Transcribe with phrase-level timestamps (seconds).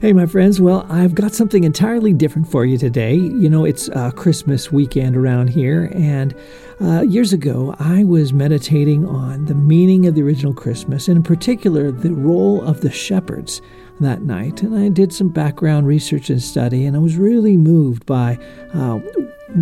[0.00, 0.60] Hey, my friends.
[0.60, 3.16] Well, I've got something entirely different for you today.
[3.16, 6.36] You know, it's uh, Christmas weekend around here, and
[6.80, 11.24] uh, years ago, I was meditating on the meaning of the original Christmas, and in
[11.24, 13.60] particular, the role of the shepherds
[13.98, 14.62] that night.
[14.62, 18.38] And I did some background research and study, and I was really moved by
[18.74, 19.00] uh,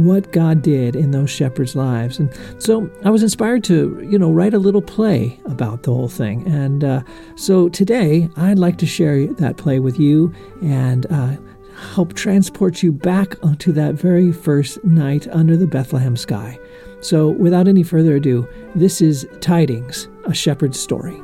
[0.05, 2.19] what God did in those shepherds' lives.
[2.19, 6.09] And so I was inspired to, you know, write a little play about the whole
[6.09, 6.47] thing.
[6.47, 7.03] And uh,
[7.37, 11.37] so today I'd like to share that play with you and uh,
[11.95, 16.59] help transport you back onto that very first night under the Bethlehem sky.
[17.01, 21.21] So without any further ado, this is Tidings, a shepherd's story.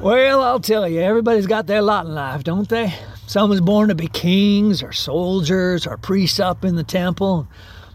[0.00, 2.92] Well, I'll tell you, everybody's got their lot in life, don't they?
[3.26, 7.48] Some was born to be kings or soldiers or priests up in the temple.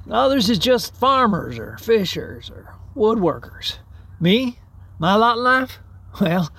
[0.10, 3.78] Others is just farmers or fishers or woodworkers.
[4.20, 4.60] Me?
[5.00, 5.80] My lot in life?
[6.20, 6.50] Well,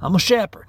[0.00, 0.66] I'm a shepherd.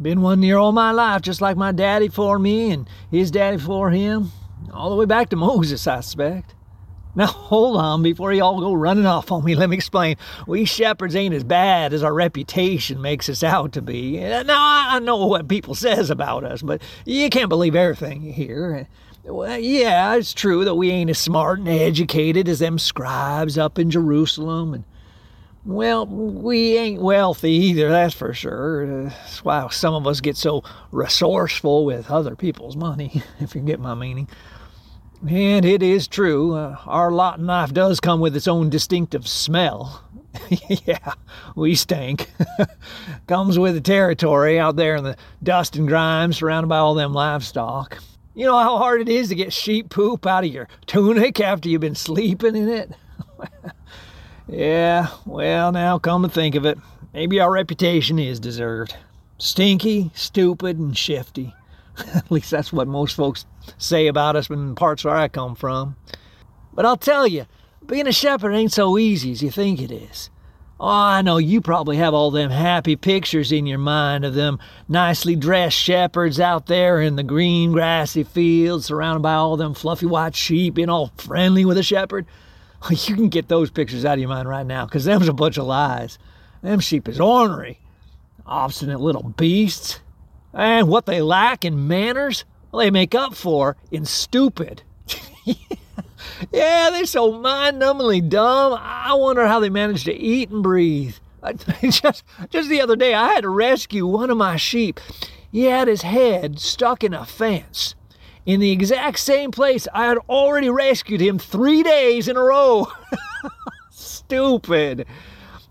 [0.00, 3.58] Been one near all my life, just like my daddy for me and his daddy
[3.58, 4.30] for him.
[4.72, 6.54] All the way back to Moses, I suspect.
[7.14, 9.54] Now hold on before you all go running off on me.
[9.56, 10.16] Let me explain.
[10.46, 14.18] We shepherds ain't as bad as our reputation makes us out to be.
[14.18, 18.32] Eh, now I know what people says about us, but you can't believe everything you
[18.32, 18.74] hear.
[19.24, 23.58] Eh, well, yeah, it's true that we ain't as smart and educated as them scribes
[23.58, 24.84] up in Jerusalem, and
[25.64, 28.84] well, we ain't wealthy either, that's for sure.
[28.84, 33.60] Eh, that's why some of us get so resourceful with other people's money, if you
[33.60, 34.28] get my meaning.
[35.28, 39.28] And it is true, uh, our lot in life does come with its own distinctive
[39.28, 40.02] smell.
[40.86, 41.12] yeah,
[41.54, 42.30] we stink.
[43.26, 47.12] Comes with the territory out there in the dust and grime surrounded by all them
[47.12, 47.98] livestock.
[48.34, 51.68] You know how hard it is to get sheep poop out of your tunic after
[51.68, 52.92] you've been sleeping in it?
[54.48, 56.78] yeah, well, now come to think of it,
[57.12, 58.96] maybe our reputation is deserved.
[59.36, 61.54] Stinky, stupid, and shifty.
[62.14, 63.44] At least that's what most folks
[63.78, 65.96] say about us in parts where I come from.
[66.72, 67.46] But I'll tell you,
[67.86, 70.30] being a shepherd ain't so easy as you think it is.
[70.78, 74.58] Oh, I know you probably have all them happy pictures in your mind of them
[74.88, 80.06] nicely dressed shepherds out there in the green grassy fields surrounded by all them fluffy
[80.06, 82.26] white sheep being all friendly with a shepherd.
[82.90, 85.58] You can get those pictures out of your mind right now, 'cause them's a bunch
[85.58, 86.18] of lies.
[86.62, 87.78] Them sheep is ornery,
[88.46, 90.00] obstinate little beasts.
[90.54, 94.82] And what they lack in manners, well, they make up for in stupid.
[96.52, 98.78] yeah, they're so mind numbingly dumb.
[98.80, 101.16] I wonder how they manage to eat and breathe.
[101.82, 105.00] just, just the other day, I had to rescue one of my sheep.
[105.50, 107.94] He had his head stuck in a fence
[108.46, 112.88] in the exact same place I had already rescued him three days in a row.
[113.90, 115.06] Stupid.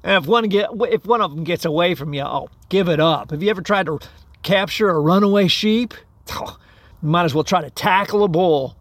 [0.03, 2.99] And if one get if one of them gets away from you, oh, give it
[2.99, 3.31] up.
[3.31, 3.99] Have you ever tried to
[4.43, 5.93] capture a runaway sheep?
[6.31, 6.57] Oh,
[7.01, 8.75] might as well try to tackle a bull.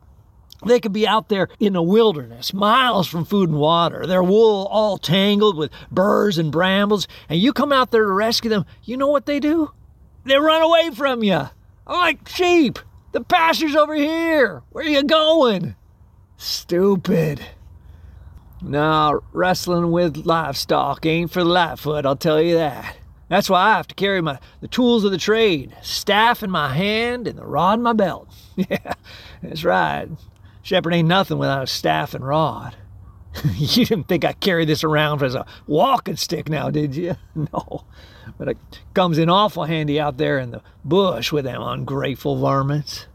[0.66, 4.66] They could be out there in the wilderness, miles from food and water, their wool
[4.70, 8.66] all tangled with burrs and brambles, and you come out there to rescue them.
[8.82, 9.70] You know what they do?
[10.24, 11.50] They run away from you.
[11.86, 12.80] Like sheep.
[13.12, 14.62] The pasture's over here.
[14.70, 15.76] Where are you going?
[16.36, 17.40] Stupid.
[18.60, 22.96] Now, wrestling with livestock ain't for the lightfoot, I'll tell you that.
[23.28, 26.74] That's why I have to carry my the tools of the trade, staff in my
[26.74, 28.28] hand and the rod in my belt.
[28.56, 28.94] Yeah,
[29.40, 30.08] that's right.
[30.62, 32.74] Shepherd ain't nothing without a staff and rod.
[33.54, 37.16] you didn't think I carried this around as a walking stick now, did you?
[37.34, 37.84] No.
[38.36, 38.58] But it
[38.94, 43.06] comes in awful handy out there in the bush with them ungrateful varmints.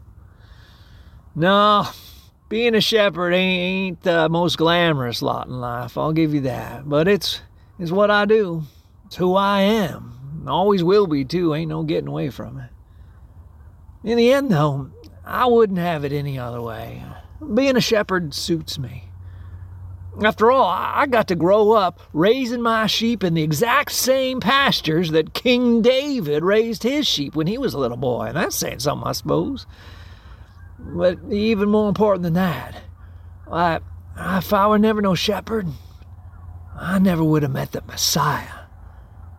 [1.36, 1.86] No,
[2.48, 6.88] being a shepherd ain't the most glamorous lot in life, I'll give you that.
[6.88, 7.42] But it's,
[7.78, 8.64] it's what I do.
[9.06, 10.44] It's who I am.
[10.46, 11.54] Always will be, too.
[11.54, 12.70] Ain't no getting away from it.
[14.02, 14.90] In the end, though,
[15.24, 17.02] I wouldn't have it any other way.
[17.54, 19.04] Being a shepherd suits me.
[20.22, 25.10] After all, I got to grow up raising my sheep in the exact same pastures
[25.10, 28.78] that King David raised his sheep when he was a little boy, and that's saying
[28.78, 29.66] something, I suppose.
[30.78, 32.76] But even more important than that,
[33.50, 33.80] I,
[34.16, 35.66] if I were never no shepherd,
[36.76, 38.63] I never would have met the Messiah.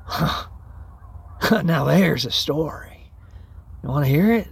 [0.06, 1.62] Huh.
[1.63, 3.12] now there's a story.
[3.84, 4.48] You want to hear it?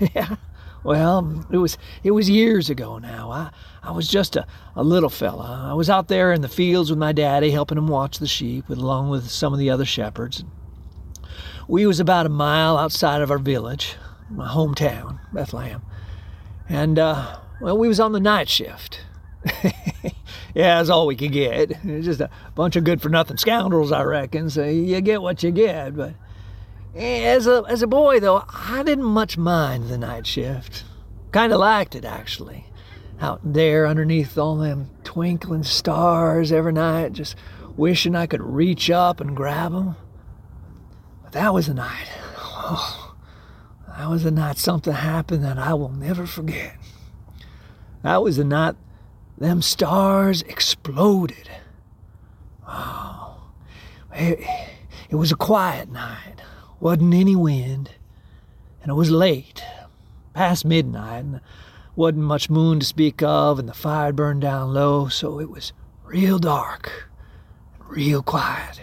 [0.14, 0.36] yeah.
[0.84, 3.30] Well, it was it was years ago now.
[3.30, 3.50] I
[3.82, 4.46] I was just a,
[4.76, 5.68] a little fella.
[5.70, 8.68] I was out there in the fields with my daddy, helping him watch the sheep,
[8.68, 10.44] along with some of the other shepherds.
[11.66, 13.96] We was about a mile outside of our village,
[14.30, 15.82] my hometown, Bethlehem,
[16.68, 19.00] and uh, well, we was on the night shift.
[20.54, 21.70] yeah, that's all we could get.
[21.84, 24.50] It's just a bunch of good for nothing scoundrels, I reckon.
[24.50, 25.96] So you get what you get.
[25.96, 26.14] But
[26.94, 30.84] as a as a boy, though, I didn't much mind the night shift.
[31.32, 32.66] Kind of liked it actually.
[33.20, 37.34] Out there underneath all them twinkling stars every night, just
[37.76, 39.96] wishing I could reach up and grab them.
[41.24, 42.08] But that was a night.
[42.36, 43.14] Oh,
[43.88, 46.76] that was a night something happened that I will never forget.
[48.02, 48.76] That was the night
[49.38, 51.48] them stars exploded.
[52.66, 53.40] Oh,
[54.12, 54.40] it,
[55.10, 56.42] it was a quiet night.
[56.80, 57.90] Wasn't any wind.
[58.82, 59.62] And it was late,
[60.34, 61.40] past midnight, and
[61.96, 65.72] wasn't much moon to speak of, and the fire burned down low, so it was
[66.04, 67.08] real dark
[67.74, 68.80] and real quiet.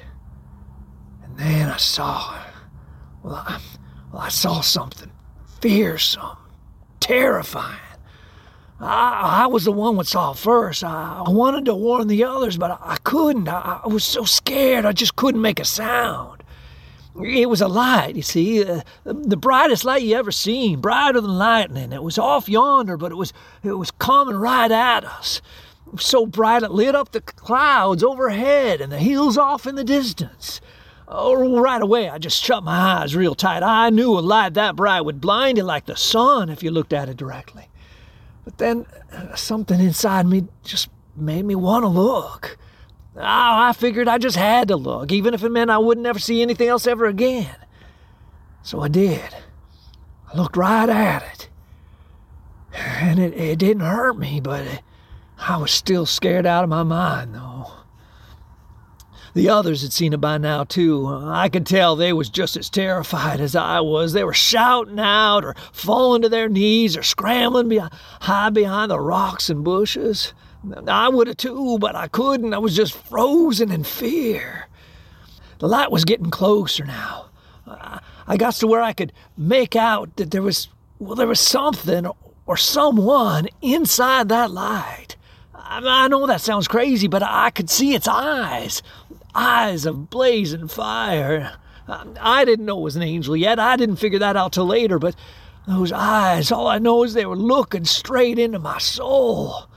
[1.24, 2.38] And then I saw,
[3.24, 3.60] well, I,
[4.12, 5.12] well, I saw something
[5.62, 6.38] fearsome,
[7.00, 7.80] terrifying.
[8.80, 10.84] I, I was the one that saw it first.
[10.84, 13.48] I, I wanted to warn the others, but I, I couldn't.
[13.48, 16.44] I, I was so scared, I just couldn't make a sound.
[17.24, 21.38] It was a light, you see, uh, the brightest light you ever seen, brighter than
[21.38, 21.94] lightning.
[21.94, 23.32] It was off yonder, but it was
[23.64, 25.42] it was coming right at us.
[25.98, 30.60] So bright it lit up the clouds overhead and the hills off in the distance.
[31.08, 33.64] Oh, right away, I just shut my eyes real tight.
[33.64, 36.92] I knew a light that bright would blind you like the sun if you looked
[36.92, 37.70] at it directly.
[38.46, 42.58] But then uh, something inside me just made me want to look.
[43.18, 46.20] Oh, I figured I just had to look, even if it meant I wouldn't ever
[46.20, 47.56] see anything else ever again.
[48.62, 49.36] So I did.
[50.32, 51.50] I looked right at it.
[52.74, 54.82] And it, it didn't hurt me, but it,
[55.38, 57.72] I was still scared out of my mind, though.
[59.36, 61.06] The others had seen it by now, too.
[61.08, 64.14] I could tell they was just as terrified as I was.
[64.14, 67.82] They were shouting out or falling to their knees or scrambling be-
[68.22, 70.34] high behind the rocks and bushes.
[70.88, 72.54] I would have too, but I couldn't.
[72.54, 74.68] I was just frozen in fear.
[75.60, 77.26] The light was getting closer now.
[77.68, 82.08] I got to where I could make out that there was, well, there was something
[82.46, 85.18] or someone inside that light.
[85.68, 88.84] I know that sounds crazy, but I could see its eyes
[89.36, 91.58] eyes of blazing fire.
[91.88, 93.60] Um, I didn't know it was an angel yet.
[93.60, 95.16] I didn't figure that out till later, but
[95.68, 99.68] those eyes, all I know is they were looking straight into my soul.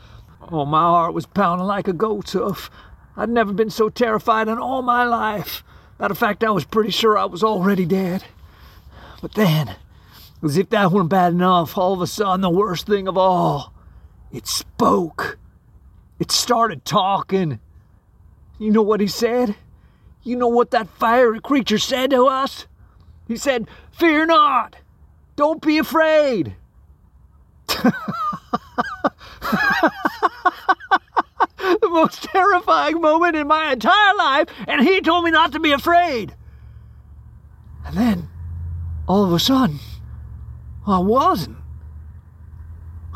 [0.51, 2.71] Oh, my heart was pounding like a goat's hoof.
[3.17, 5.65] I'd never been so terrified in all my life.
[5.99, 8.25] Matter of fact, I was pretty sure I was already dead.
[9.21, 9.77] But then,
[10.43, 13.75] as if that weren't bad enough, all of a sudden, the worst thing of all,
[14.33, 15.39] it spoke.
[16.21, 17.59] It started talking.
[18.59, 19.57] You know what he said?
[20.23, 22.67] You know what that fiery creature said to us?
[23.27, 24.77] He said, Fear not!
[25.37, 26.57] Don't be afraid!
[31.59, 35.73] the most terrifying moment in my entire life, and he told me not to be
[35.73, 36.35] afraid.
[37.87, 38.29] And then,
[39.07, 39.79] all of a sudden,
[40.87, 41.59] I wasn't.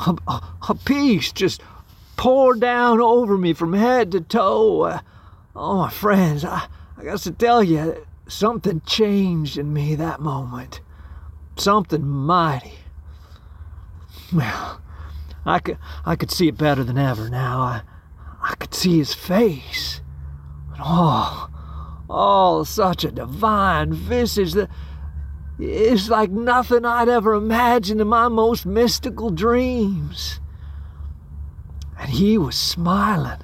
[0.06, 1.62] A, a, a peace just
[2.16, 4.82] poured down over me from head to toe.
[4.82, 5.00] Uh,
[5.54, 6.66] Oh, my friends, I,
[6.96, 10.80] I got to tell you, something changed in me that moment.
[11.56, 12.74] Something mighty.
[14.32, 14.80] Well,
[15.44, 17.60] I could, I could see it better than ever now.
[17.60, 17.82] I,
[18.42, 20.00] I could see his face.
[20.80, 21.50] oh,
[22.08, 24.70] oh, such a divine visage that
[25.58, 30.40] is like nothing I'd ever imagined in my most mystical dreams.
[31.98, 33.40] And he was smiling.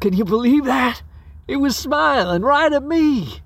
[0.00, 1.02] Can you believe that?
[1.46, 3.40] He was smiling right at me.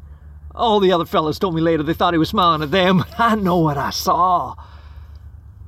[0.54, 3.34] All the other fellows told me later they thought he was smiling at them, I
[3.34, 4.56] know what I saw.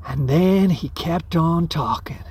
[0.07, 2.25] And then he kept on talking.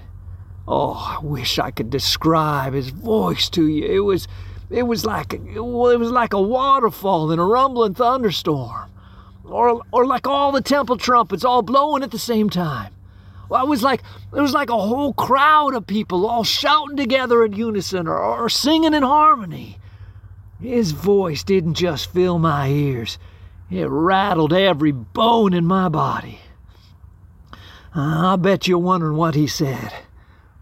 [0.67, 3.85] Oh, I wish I could describe his voice to you.
[3.85, 4.27] It was
[4.69, 8.89] it was like well, it was like a waterfall in a rumbling thunderstorm.
[9.43, 12.93] Or or like all the temple trumpets all blowing at the same time.
[13.49, 14.01] Well, it was like
[14.35, 18.49] it was like a whole crowd of people all shouting together in unison or, or
[18.49, 19.77] singing in harmony.
[20.61, 23.17] His voice didn't just fill my ears,
[23.69, 26.39] it rattled every bone in my body.
[27.95, 29.91] I bet you're wondering what he said.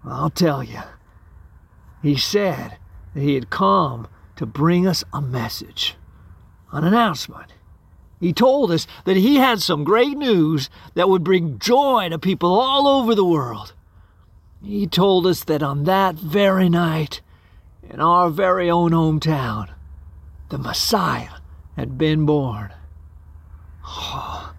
[0.05, 0.79] I'll tell you.
[2.01, 2.77] He said
[3.13, 5.95] that he had come to bring us a message,
[6.71, 7.53] an announcement.
[8.19, 12.57] He told us that he had some great news that would bring joy to people
[12.57, 13.73] all over the world.
[14.63, 17.21] He told us that on that very night,
[17.89, 19.69] in our very own hometown,
[20.49, 21.37] the Messiah
[21.75, 22.73] had been born.
[23.85, 24.53] Oh,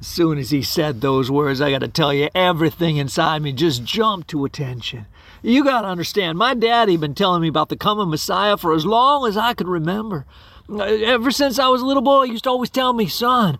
[0.00, 3.52] As soon as he said those words, I got to tell you, everything inside me
[3.52, 5.06] just jumped to attention.
[5.42, 8.86] You got to understand, my daddy been telling me about the coming Messiah for as
[8.86, 10.24] long as I could remember.
[10.70, 13.58] Ever since I was a little boy, he used to always tell me, son,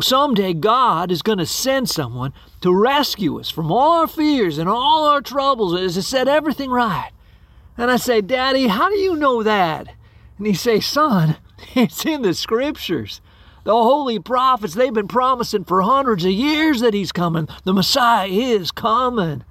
[0.00, 4.68] someday God is going to send someone to rescue us from all our fears and
[4.68, 7.10] all our troubles, and to set everything right.
[7.78, 9.94] And I say, Daddy, how do you know that?
[10.40, 11.36] And he say, son,
[11.74, 13.20] it's in the scriptures.
[13.64, 17.46] The holy prophets, they've been promising for hundreds of years that he's coming.
[17.64, 19.44] The Messiah is coming.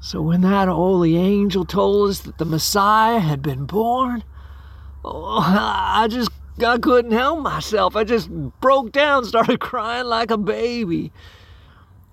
[0.00, 4.24] So when that holy angel told us that the Messiah had been born,
[5.04, 6.30] oh, I just
[6.66, 7.94] I couldn't help myself.
[7.94, 11.12] I just broke down, started crying like a baby.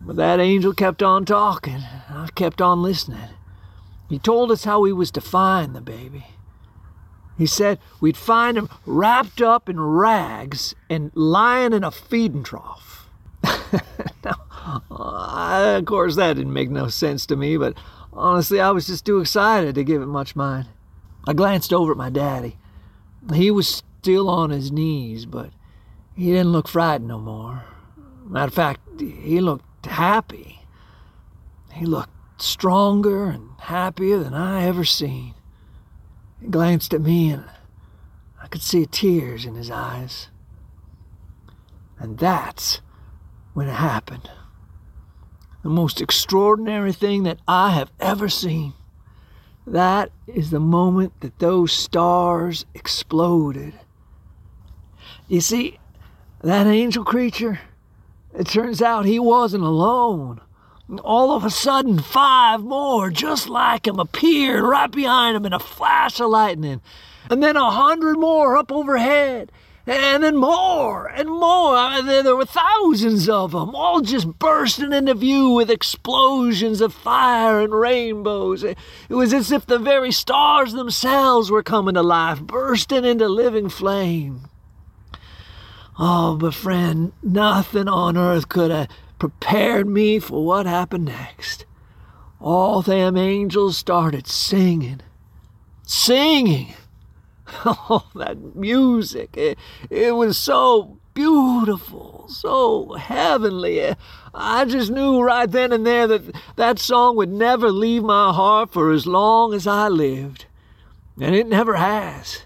[0.02, 1.82] But that angel kept on talking.
[2.10, 3.30] I kept on listening.
[4.10, 6.26] He told us how he was to find the baby.
[7.40, 13.08] He said we'd find him wrapped up in rags and lying in a feeding trough.
[14.26, 17.76] now, uh, of course, that didn't make no sense to me, but
[18.12, 20.68] honestly, I was just too excited to give it much mind.
[21.26, 22.58] I glanced over at my daddy.
[23.34, 25.52] He was still on his knees, but
[26.16, 27.64] he didn't look frightened no more.
[28.26, 30.66] Matter of fact, he looked happy.
[31.72, 35.36] He looked stronger and happier than I ever seen.
[36.42, 37.46] He glanced at me and
[38.42, 40.30] I could see tears in his eyes.
[41.98, 42.82] And that's
[43.54, 44.30] when it happened
[45.64, 48.74] the most extraordinary thing that I have ever seen.
[49.68, 53.74] That is the moment that those stars exploded.
[55.28, 55.80] You see,
[56.42, 57.60] that angel creature,
[58.34, 60.42] it turns out he wasn't alone.
[61.04, 65.60] All of a sudden, five more just like him appeared right behind him in a
[65.60, 66.82] flash of lightning.
[67.30, 69.52] And then a hundred more up overhead
[69.90, 71.76] and then more and more.
[71.76, 76.94] I mean, there were thousands of them, all just bursting into view with explosions of
[76.94, 78.64] fire and rainbows.
[78.64, 78.78] It
[79.10, 84.42] was as if the very stars themselves were coming to life, bursting into living flame.
[85.98, 88.88] Oh, but friend, nothing on earth could have
[89.20, 91.66] prepared me for what happened next.
[92.40, 95.02] All them angels started singing,
[95.86, 96.74] singing.
[97.66, 99.36] Oh, that music.
[99.36, 99.58] It,
[99.90, 103.96] it was so beautiful, so heavenly.
[104.36, 108.72] I just knew right then and there that that song would never leave my heart
[108.72, 110.46] for as long as I lived.
[111.20, 112.46] And it never has.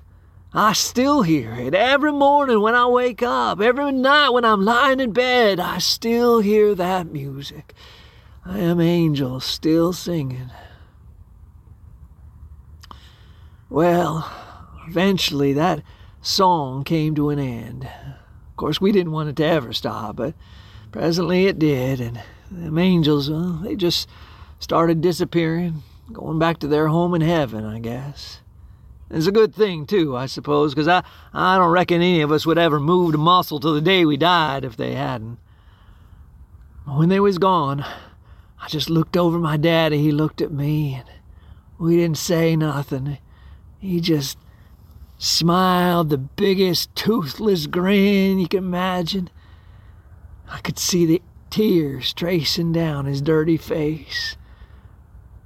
[0.54, 5.00] I still hear it every morning when I wake up, every night when I'm lying
[5.00, 5.60] in bed.
[5.60, 7.74] I still hear that music.
[8.46, 10.52] I am angels still singing.
[13.70, 14.32] Well,
[14.88, 15.82] Eventually, that
[16.22, 17.86] song came to an end.
[17.86, 20.36] Of course, we didn't want it to ever stop, but
[20.92, 22.20] presently it did, and
[22.52, 24.08] them angels, well, they just
[24.60, 28.42] started disappearing, going back to their home in heaven, I guess.
[29.14, 31.04] It's a good thing, too, I suppose, because I,
[31.34, 34.18] I don't reckon any of us would ever move a muscle till the day we
[34.18, 35.38] died if they hadn't.
[36.86, 37.82] When they was gone,
[38.60, 40.00] I just looked over my daddy.
[40.00, 41.06] He looked at me, and
[41.78, 43.20] we didn't say nothing.
[43.78, 44.38] He just
[45.20, 49.30] smiled the biggest toothless grin you can imagine.
[50.50, 54.38] I could see the tears tracing down his dirty face.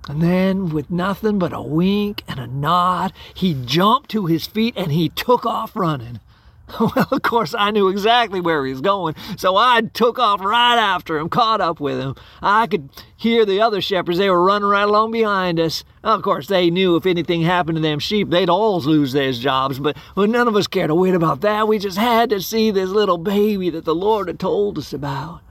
[0.10, 4.74] And then, with nothing but a wink and a nod, he jumped to his feet
[4.78, 6.20] and he took off running.
[6.80, 10.78] Well, of course, I knew exactly where he was going, so I took off right
[10.78, 12.16] after him, caught up with him.
[12.42, 15.86] I could hear the other shepherds, they were running right along behind us.
[16.04, 19.80] Of course, they knew if anything happened to them sheep, they'd all lose their jobs,
[19.80, 21.70] but well, none of us cared a whit about that.
[21.70, 25.42] We just had to see this little baby that the Lord had told us about.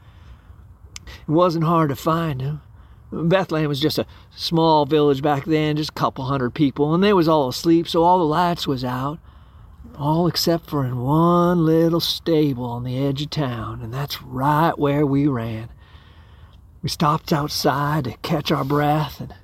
[1.06, 2.60] It wasn't hard to find him.
[3.12, 7.12] Bethlehem was just a small village back then, just a couple hundred people, and they
[7.12, 9.18] was all asleep, so all the lights was out
[9.98, 14.78] all except for in one little stable on the edge of town, and that's right
[14.78, 15.68] where we ran.
[16.82, 19.34] We stopped outside to catch our breath, and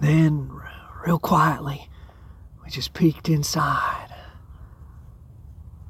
[0.00, 0.50] then,
[1.06, 1.88] real quietly,
[2.62, 4.08] we just peeked inside.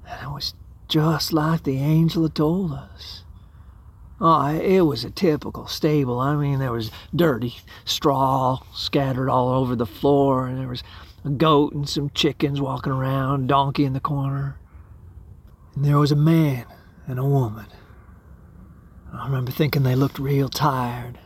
[0.07, 0.55] And it was
[0.89, 3.20] just like the angel had told us.
[4.21, 6.21] Oh, it was a typical stable.
[6.21, 10.83] I mean, there was dirty straw scattered all over the floor, and there was
[11.25, 14.59] a goat and some chickens walking around, donkey in the corner.
[15.75, 16.67] And there was a man
[17.07, 17.67] and a woman.
[19.13, 21.19] I remember thinking they looked real tired.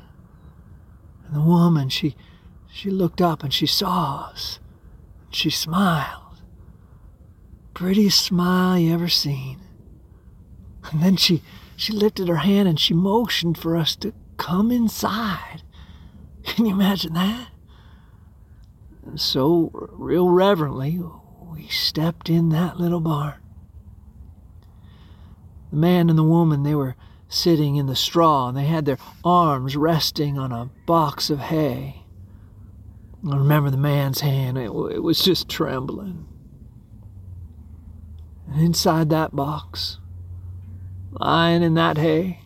[1.26, 2.14] And the woman, she
[2.70, 4.58] she looked up and she saw us.
[5.26, 6.42] And she smiled.
[7.72, 9.60] Prettiest smile you ever seen.
[10.90, 11.42] And then she
[11.76, 15.62] she lifted her hand and she motioned for us to come inside.
[16.44, 17.48] Can you imagine that?
[19.06, 21.00] And so, real reverently,
[21.50, 23.34] we stepped in that little barn.
[25.70, 26.96] The man and the woman, they were
[27.28, 32.04] sitting in the straw and they had their arms resting on a box of hay.
[33.28, 36.26] I remember the man's hand, it, it was just trembling.
[38.50, 39.98] And inside that box,
[41.18, 42.40] lying in that hay,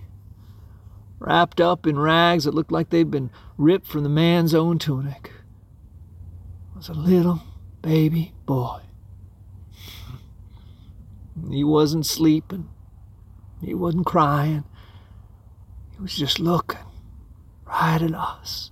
[1.18, 5.32] wrapped up in rags that looked like they'd been ripped from the man's own tunic,
[6.74, 7.42] was a little
[7.82, 8.80] baby boy.
[11.50, 12.68] He wasn't sleeping.
[13.60, 14.64] He wasn't crying.
[15.94, 16.78] He was just looking
[17.66, 18.70] right at us.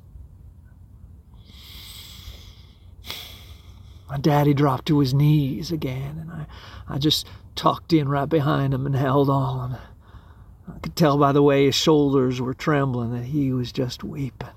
[4.08, 6.46] My daddy dropped to his knees again, and I,
[6.88, 7.26] I just
[7.56, 9.78] tucked in right behind him and held on.
[10.68, 14.48] I could tell by the way his shoulders were trembling that he was just weeping.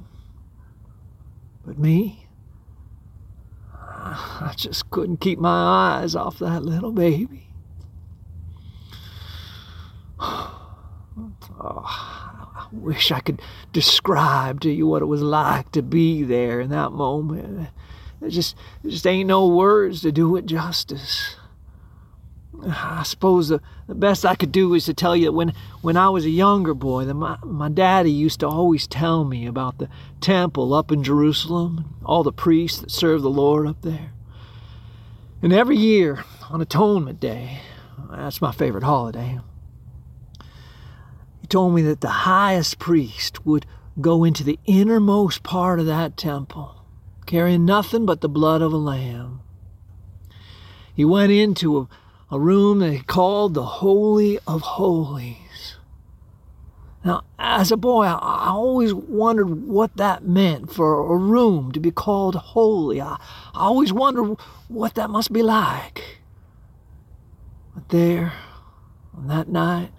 [1.65, 2.27] But me,
[3.81, 7.47] I just couldn't keep my eyes off that little baby.
[11.61, 13.41] Oh, I wish I could
[13.73, 17.69] describe to you what it was like to be there in that moment.
[18.19, 21.35] There just, there just ain't no words to do it justice.
[22.67, 25.97] I suppose the, the best I could do is to tell you that when, when
[25.97, 29.77] I was a younger boy, that my, my daddy used to always tell me about
[29.77, 29.89] the
[30.21, 34.11] temple up in Jerusalem, and all the priests that serve the Lord up there.
[35.41, 37.59] And every year on Atonement Day,
[38.11, 39.39] that's my favorite holiday,
[41.41, 43.65] he told me that the highest priest would
[44.01, 46.75] go into the innermost part of that temple
[47.29, 49.39] carrying nothing but the blood of a lamb.
[50.95, 51.87] He went into a,
[52.31, 55.77] a room they called the Holy of Holies.
[57.03, 61.91] Now, as a boy, I, always wondered what that meant for a room to be
[61.91, 62.99] called holy.
[63.01, 63.13] I,
[63.53, 66.19] I always wondered what that must be like.
[67.73, 68.33] But there,
[69.15, 69.91] on that night,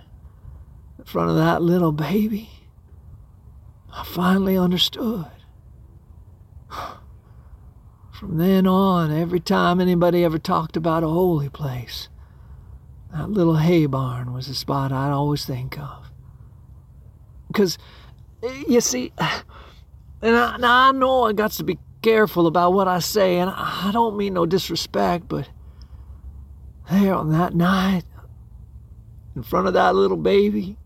[0.99, 2.51] in front of that little baby,
[3.93, 5.27] I finally understood.
[8.13, 12.11] From then on, every time anybody ever talked about a holy place,
[13.13, 16.11] that little hay barn was the spot I'd always think of.
[17.49, 17.79] Because,
[18.69, 19.13] you see,
[20.23, 23.51] and I, now I know I got to be careful about what I say, and
[23.51, 25.49] I don't mean no disrespect, but
[26.91, 28.05] there on that night,
[29.35, 30.77] in front of that little baby,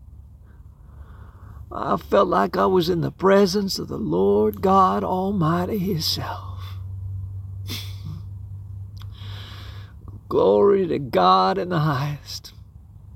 [1.71, 6.54] I felt like I was in the presence of the Lord God Almighty Himself.
[10.35, 12.51] Glory to God in the highest,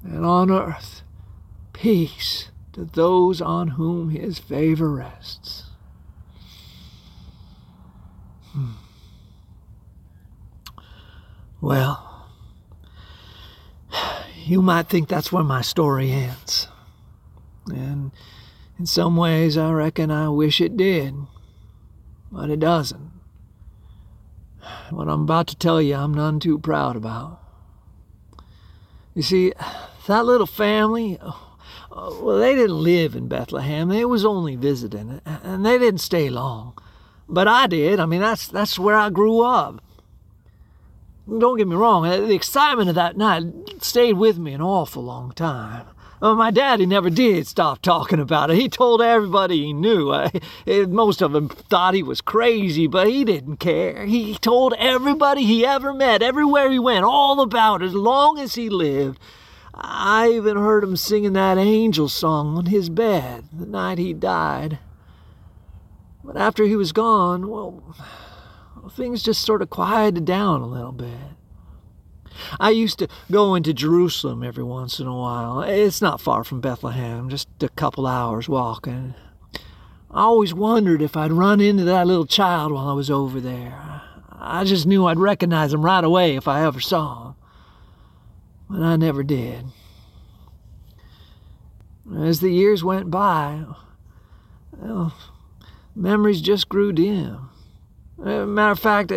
[0.05, 1.01] and on earth
[1.73, 5.65] peace to those on whom his favor rests.
[8.53, 8.71] Hmm.
[11.59, 12.29] Well,
[14.45, 16.69] you might think that's where my story ends.
[17.67, 18.11] And
[18.79, 21.13] in some ways, I reckon I wish it did,
[22.31, 23.08] but it doesn't.
[24.89, 27.39] What I'm about to tell you, I'm none too proud about.
[29.15, 29.53] You see,
[30.07, 31.31] that little family, uh,
[31.91, 33.89] well, they didn't live in Bethlehem.
[33.89, 36.77] They was only visiting, and they didn't stay long.
[37.27, 37.99] But I did.
[37.99, 39.83] I mean, that's that's where I grew up.
[41.27, 42.03] Don't get me wrong.
[42.03, 43.43] The excitement of that night
[43.81, 45.85] stayed with me an awful long time.
[46.21, 48.57] Well, my daddy never did stop talking about it.
[48.57, 50.09] He told everybody he knew.
[50.09, 50.29] Uh,
[50.89, 54.05] most of them thought he was crazy, but he didn't care.
[54.05, 58.55] He told everybody he ever met, everywhere he went, all about it as long as
[58.55, 59.17] he lived.
[59.73, 64.79] I even heard him singing that angel song on his bed the night he died.
[66.21, 67.95] But after he was gone, well,
[68.91, 71.28] things just sort of quieted down a little bit.
[72.59, 75.61] I used to go into Jerusalem every once in a while.
[75.61, 79.15] It's not far from Bethlehem, just a couple hours walking.
[80.11, 84.01] I always wondered if I'd run into that little child while I was over there.
[84.31, 87.35] I just knew I'd recognize him right away if I ever saw him.
[88.69, 89.65] But I never did.
[92.17, 93.65] As the years went by,
[94.71, 95.13] well,
[95.95, 97.49] memories just grew dim.
[98.19, 99.11] Uh, matter of fact,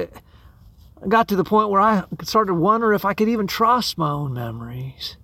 [1.02, 3.98] I got to the point where I started to wonder if I could even trust
[3.98, 5.16] my own memories.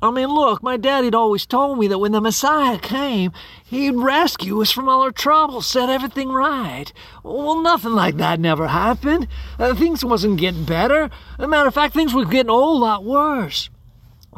[0.00, 3.32] I mean, look, my daddy'd always told me that when the Messiah came,
[3.64, 6.92] he'd rescue us from all our troubles, set everything right.
[7.24, 9.26] Well, nothing like that never happened.
[9.58, 11.10] Uh, things wasn't getting better.
[11.38, 13.70] As a matter of fact, things were getting a whole lot worse.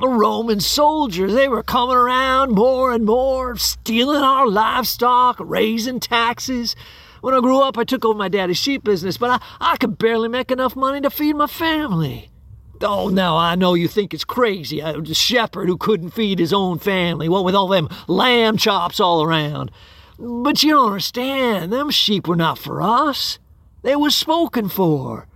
[0.00, 6.74] The Roman soldiers, they were coming around more and more, stealing our livestock, raising taxes.
[7.20, 9.98] When I grew up, I took over my daddy's sheep business, but I, I could
[9.98, 12.30] barely make enough money to feed my family.
[12.82, 14.80] Oh, now I know you think it's crazy.
[14.80, 19.22] A shepherd who couldn't feed his own family, what with all them lamb chops all
[19.22, 19.70] around.
[20.18, 23.38] But you don't understand, them sheep were not for us.
[23.82, 25.26] They was spoken for.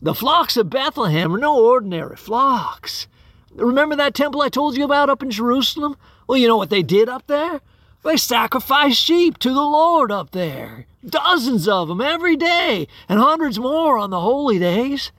[0.00, 3.06] The flocks of Bethlehem are no ordinary flocks.
[3.54, 5.96] Remember that temple I told you about up in Jerusalem?
[6.26, 7.60] Well, you know what they did up there?
[8.02, 10.86] They sacrificed sheep to the Lord up there.
[11.04, 15.10] Dozens of them every day, and hundreds more on the holy days.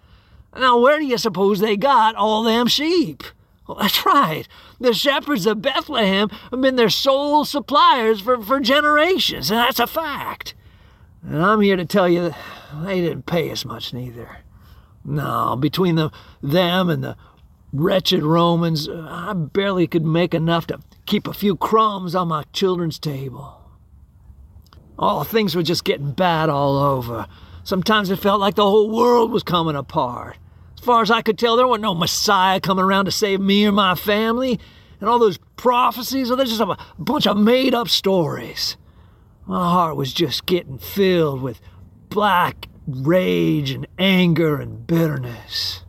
[0.56, 3.24] Now, where do you suppose they got all them sheep?
[3.68, 4.48] Well, that's right.
[4.80, 9.88] The shepherds of Bethlehem have been their sole suppliers for, for generations, and that's a
[9.88, 10.54] fact.
[11.24, 12.34] And I'm here to tell you
[12.82, 14.40] they didn't pay us much neither.
[15.06, 17.18] No, between the, them and the
[17.72, 23.00] wretched Romans, I barely could make enough to keep a few crumbs on my children's
[23.00, 23.63] table.
[24.98, 27.28] Oh, things were just getting bad all over.
[27.64, 30.38] Sometimes it felt like the whole world was coming apart.
[30.78, 33.66] As far as I could tell, there wasn't no Messiah coming around to save me
[33.66, 34.60] or my family.
[35.00, 38.78] And all those prophecies, oh, well, they're just a bunch of made up stories.
[39.46, 41.60] My heart was just getting filled with
[42.10, 45.84] black rage and anger and bitterness.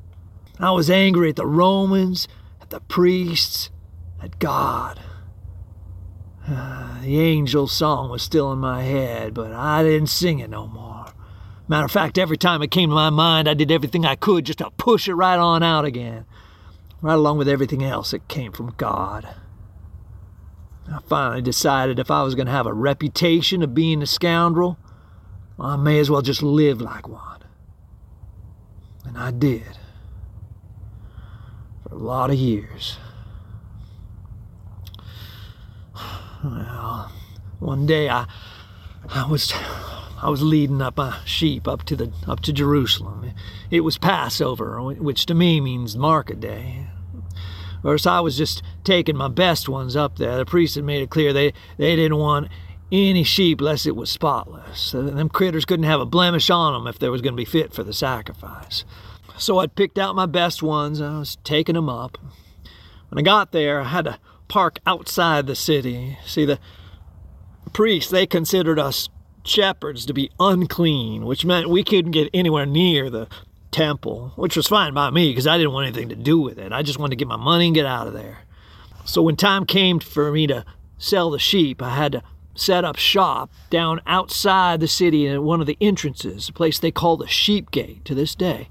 [0.58, 2.28] I was angry at the Romans,
[2.60, 3.70] at the priests,
[4.22, 5.00] at God.
[7.04, 11.06] The angel song was still in my head, but I didn't sing it no more.
[11.68, 14.46] Matter of fact, every time it came to my mind, I did everything I could
[14.46, 16.24] just to push it right on out again,
[17.02, 19.28] right along with everything else that came from God.
[20.90, 24.78] I finally decided if I was going to have a reputation of being a scoundrel,
[25.58, 27.42] I may as well just live like one.
[29.04, 29.78] And I did.
[31.82, 32.98] For a lot of years.
[36.44, 37.10] Well,
[37.58, 38.26] one day I,
[39.08, 39.52] I was,
[40.22, 43.32] I was leading up a sheep up to the up to Jerusalem.
[43.70, 46.86] It was Passover, which to me means market day.
[47.84, 50.38] Course, I was just taking my best ones up there.
[50.38, 52.48] The priest had made it clear they, they didn't want
[52.90, 54.92] any sheep lest it was spotless.
[54.92, 57.74] Them critters couldn't have a blemish on them if they was going to be fit
[57.74, 58.86] for the sacrifice.
[59.36, 62.16] So I'd picked out my best ones I was taking them up.
[63.10, 66.18] When I got there, I had to park outside the city.
[66.26, 66.58] See, the
[67.72, 69.08] priests, they considered us
[69.44, 73.28] shepherds to be unclean, which meant we couldn't get anywhere near the
[73.70, 76.72] temple, which was fine by me because I didn't want anything to do with it.
[76.72, 78.38] I just wanted to get my money and get out of there.
[79.04, 80.64] So when time came for me to
[80.96, 82.22] sell the sheep, I had to
[82.54, 86.92] set up shop down outside the city at one of the entrances, a place they
[86.92, 88.68] call the Sheep Gate to this day.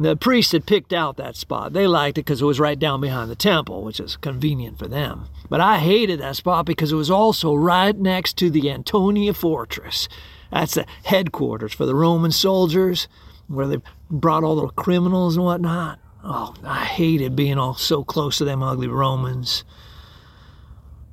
[0.00, 1.72] The priests had picked out that spot.
[1.72, 4.86] They liked it because it was right down behind the temple, which is convenient for
[4.86, 5.26] them.
[5.50, 10.08] But I hated that spot because it was also right next to the Antonia Fortress.
[10.52, 13.08] That's the headquarters for the Roman soldiers,
[13.48, 15.98] where they brought all the criminals and whatnot.
[16.22, 19.64] Oh, I hated being all so close to them ugly Romans.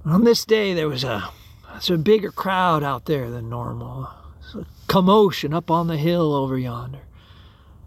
[0.04, 1.32] On this day, there was a,
[1.74, 4.10] was a bigger crowd out there than normal.
[4.54, 7.00] a commotion up on the hill over yonder.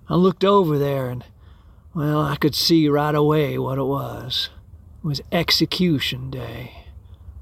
[0.08, 1.24] I looked over there and,
[1.94, 4.50] well, I could see right away what it was.
[5.02, 6.72] It was execution day.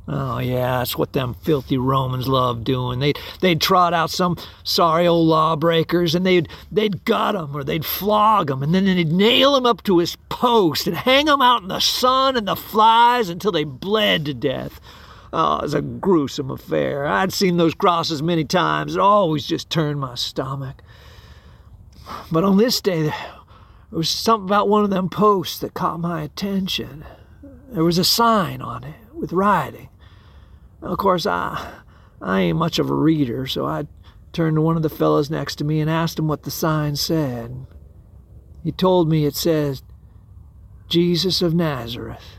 [0.08, 3.00] Oh yeah, that's what them filthy Romans loved doing.
[3.00, 7.84] They'd they'd trot out some sorry old lawbreakers, and they'd they'd gut 'em or they'd
[7.84, 11.62] flog 'em, and then they'd nail 'em up to his post and hang 'em out
[11.62, 14.80] in the sun and the flies until they bled to death.
[15.32, 17.04] Oh, it was a gruesome affair.
[17.04, 18.94] I'd seen those crosses many times.
[18.94, 20.82] It always just turned my stomach.
[22.30, 23.14] But on this day, there
[23.90, 27.04] was something about one of them posts that caught my attention.
[27.70, 29.88] There was a sign on it with writing.
[30.82, 31.80] Of course, I,
[32.20, 33.86] I ain't much of a reader, so I
[34.32, 36.96] turned to one of the fellows next to me and asked him what the sign
[36.96, 37.66] said.
[38.62, 39.82] He told me it says,
[40.88, 42.38] Jesus of Nazareth,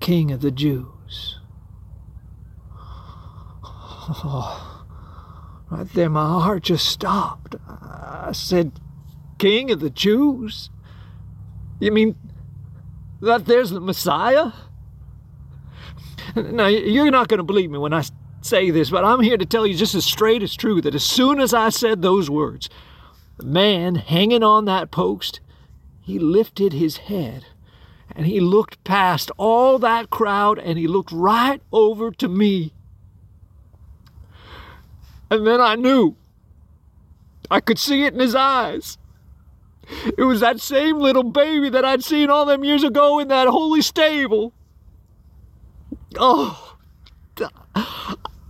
[0.00, 1.38] King of the Jews.
[4.12, 4.69] Oh,
[5.70, 7.54] right there, my heart just stopped.
[7.68, 8.80] I said,
[9.38, 10.70] King of the Jews?
[11.78, 12.16] You mean
[13.20, 14.52] that there's the Messiah?
[16.36, 18.04] Now, you're not going to believe me when I
[18.42, 21.04] say this, but I'm here to tell you just as straight as true that as
[21.04, 22.68] soon as I said those words,
[23.38, 25.40] the man hanging on that post,
[26.00, 27.46] he lifted his head
[28.14, 32.74] and he looked past all that crowd and he looked right over to me.
[35.30, 36.16] And then I knew.
[37.50, 38.98] I could see it in his eyes.
[40.16, 43.48] It was that same little baby that I'd seen all them years ago in that
[43.48, 44.52] holy stable.
[46.16, 46.76] Oh,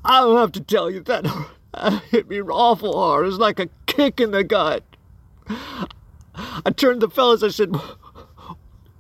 [0.05, 3.25] I don't have to tell you that, that hit me awful hard.
[3.25, 4.83] It was like a kick in the gut.
[5.49, 7.43] I turned to the fellas.
[7.43, 7.75] I said,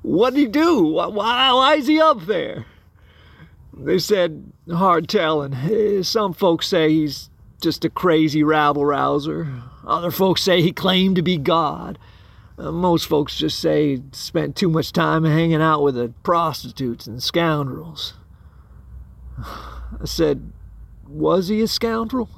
[0.02, 0.82] "What'd he do?
[0.82, 1.06] Why,
[1.52, 2.66] why is he up there?"
[3.72, 5.54] They said, "Hard telling.
[5.54, 7.29] Eh, some folks say he's
[7.60, 9.48] just a crazy rabble rouser.
[9.86, 11.98] Other folks say he claimed to be God.
[12.58, 17.06] Uh, most folks just say he spent too much time hanging out with the prostitutes
[17.06, 18.14] and scoundrels."
[20.00, 20.52] I said,
[21.06, 22.28] Was he a scoundrel?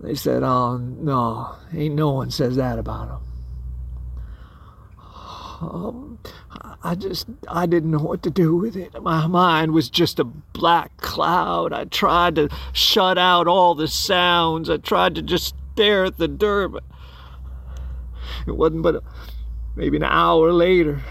[0.00, 3.33] They said, Oh, no, ain't no one says that about him.
[5.72, 6.18] Um,
[6.82, 9.00] I just, I didn't know what to do with it.
[9.02, 11.72] My mind was just a black cloud.
[11.72, 14.68] I tried to shut out all the sounds.
[14.68, 16.84] I tried to just stare at the dirt, but
[18.46, 19.02] it wasn't but a,
[19.76, 21.02] maybe an hour later.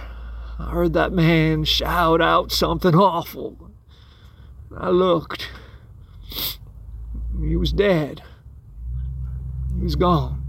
[0.60, 3.72] I heard that man shout out something awful.
[4.76, 5.50] I looked.
[7.42, 8.22] He was dead.
[9.76, 10.43] He was gone.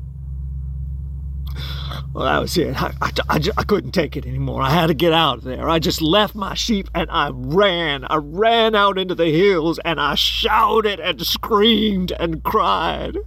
[2.12, 2.81] Well, that was it.
[2.81, 4.62] I, I, I, I, couldn't take it anymore.
[4.62, 5.68] I had to get out of there.
[5.68, 8.05] I just left my sheep and I ran.
[8.05, 13.18] I ran out into the hills and I shouted and screamed and cried.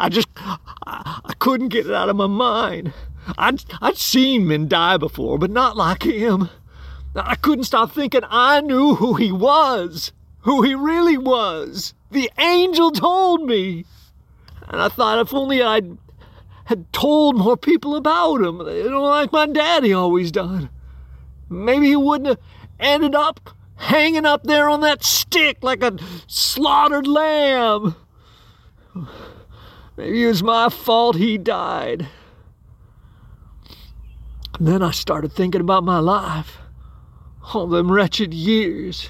[0.00, 2.92] I just, I, I couldn't get it out of my mind.
[3.36, 6.48] I'd, I'd seen men die before, but not like him.
[7.14, 11.94] I couldn't stop thinking I knew who he was, who he really was.
[12.10, 13.84] The angel told me.
[14.68, 15.96] And I thought if only I'd
[16.66, 20.68] had told more people about him, you know, like my daddy always done.
[21.48, 22.38] Maybe he wouldn't have
[22.78, 27.94] ended up hanging up there on that stick like a slaughtered lamb.
[29.96, 32.08] Maybe it was my fault he died.
[34.58, 36.58] And then I started thinking about my life
[37.54, 39.08] all them wretched years.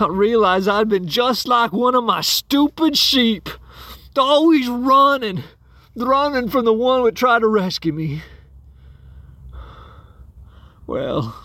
[0.00, 3.48] I realized I'd been just like one of my stupid sheep,
[4.16, 5.44] always running,
[5.96, 8.22] running from the one that tried to rescue me.
[10.86, 11.44] Well,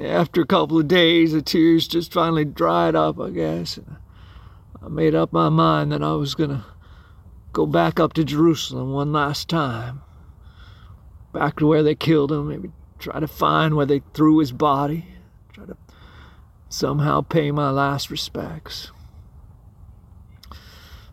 [0.00, 3.78] after a couple of days, the tears just finally dried up, I guess.
[4.82, 6.64] I made up my mind that I was going to
[7.52, 10.02] go back up to Jerusalem one last time.
[11.32, 15.06] Back to where they killed him, maybe try to find where they threw his body,
[15.52, 15.76] try to
[16.68, 18.92] somehow pay my last respects.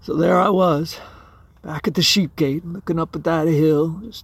[0.02, 1.00] So there I was,
[1.66, 4.24] back at the sheep gate, looking up at that hill, just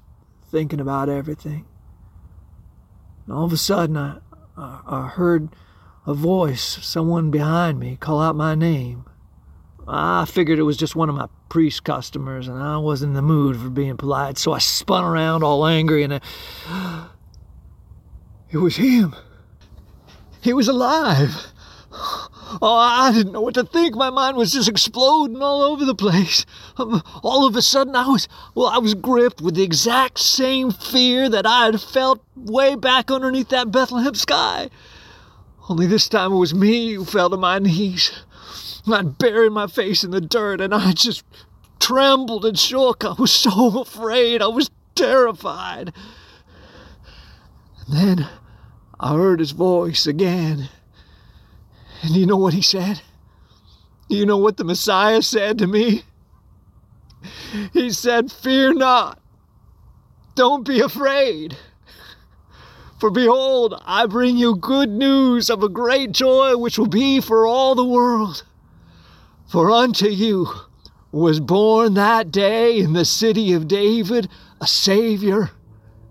[0.52, 1.66] thinking about everything.
[3.26, 4.18] And all of a sudden, I,
[4.56, 5.50] I, I heard
[6.06, 9.06] a voice, someone behind me, call out my name.
[9.88, 13.24] I figured it was just one of my priest customers, and I wasn't in the
[13.24, 16.22] mood for being polite, so I spun around all angry and
[16.68, 17.08] I,
[18.52, 19.16] it was him.
[20.42, 21.48] He was alive.
[22.62, 23.96] Oh, I didn't know what to think.
[23.96, 26.46] My mind was just exploding all over the place.
[26.78, 30.72] Um, all of a sudden, I was, well, I was gripped with the exact same
[30.72, 34.70] fear that I had felt way back underneath that Bethlehem sky.
[35.70, 38.12] Only this time it was me who fell to my knees.
[38.92, 41.24] I'd buried my face in the dirt and I just
[41.80, 43.06] trembled and shook.
[43.06, 44.42] I was so afraid.
[44.42, 45.94] I was terrified.
[47.86, 48.30] And then
[49.00, 50.70] I heard his voice again.
[52.02, 53.02] And you know what he said?
[54.10, 56.04] Do You know what the Messiah said to me?
[57.74, 59.20] He said, Fear not,
[60.36, 61.56] don't be afraid.
[63.00, 67.48] For behold, I bring you good news of a great joy which will be for
[67.48, 68.44] all the world.
[69.48, 70.48] For unto you
[71.12, 74.30] was born that day in the city of David
[74.62, 75.52] a Savior,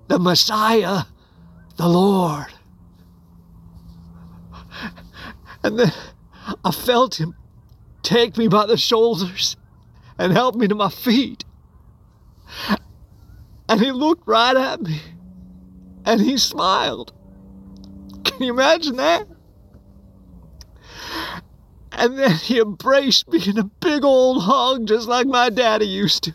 [0.08, 1.04] the Messiah,
[1.76, 2.52] the Lord.
[5.62, 5.92] And then
[6.64, 7.34] I felt him
[8.02, 9.56] take me by the shoulders
[10.18, 11.44] and help me to my feet.
[13.68, 15.00] And he looked right at me
[16.04, 17.12] and he smiled.
[18.24, 19.26] Can you imagine that?
[21.92, 26.24] And then he embraced me in a big old hug, just like my daddy used
[26.24, 26.34] to.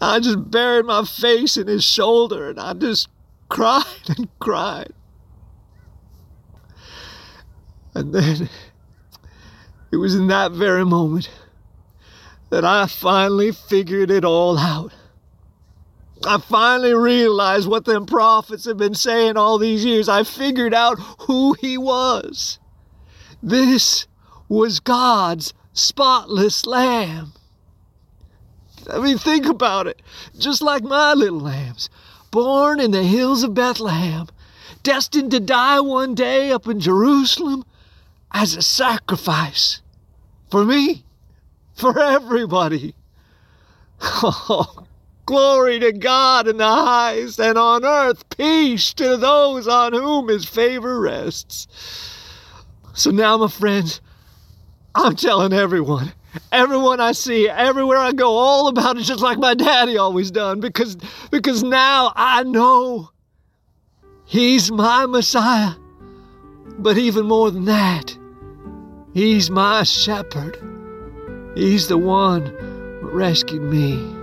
[0.00, 3.08] I just buried my face in his shoulder and I just
[3.48, 3.84] cried
[4.16, 4.92] and cried.
[7.96, 8.50] And then
[9.90, 11.30] it was in that very moment
[12.50, 14.92] that I finally figured it all out.
[16.26, 20.10] I finally realized what them prophets have been saying all these years.
[20.10, 22.58] I figured out who he was.
[23.42, 24.06] This
[24.46, 27.32] was God's spotless lamb.
[28.90, 30.02] I mean, think about it.
[30.38, 31.88] Just like my little lambs,
[32.30, 34.26] born in the hills of Bethlehem,
[34.82, 37.64] destined to die one day up in Jerusalem
[38.32, 39.80] as a sacrifice
[40.50, 41.04] for me,
[41.74, 42.94] for everybody.
[44.00, 44.86] Oh,
[45.26, 50.44] glory to God in the highest, and on earth peace to those on whom his
[50.44, 51.66] favor rests.
[52.94, 54.00] So now, my friends,
[54.94, 56.12] I'm telling everyone,
[56.52, 60.60] everyone I see, everywhere I go, all about it just like my daddy always done,
[60.60, 60.96] because
[61.30, 63.10] because now I know
[64.24, 65.74] he's my Messiah.
[66.78, 68.16] But even more than that,
[69.12, 70.58] he's my shepherd.
[71.54, 72.46] He's the one
[73.00, 74.15] who rescued me.